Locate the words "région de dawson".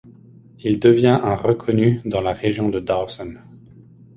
2.33-3.35